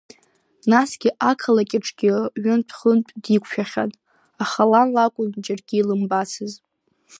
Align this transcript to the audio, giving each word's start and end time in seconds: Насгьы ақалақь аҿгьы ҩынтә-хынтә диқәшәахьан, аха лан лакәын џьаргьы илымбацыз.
Насгьы 0.71 1.09
ақалақь 1.29 1.75
аҿгьы 1.77 2.13
ҩынтә-хынтә 2.43 3.11
диқәшәахьан, 3.23 3.91
аха 4.43 4.61
лан 4.71 4.87
лакәын 4.95 5.29
џьаргьы 5.43 5.77
илымбацыз. 5.79 6.53